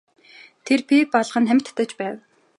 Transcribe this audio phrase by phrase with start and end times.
[0.65, 2.15] Тэр пиво балган тамхи татаж байв.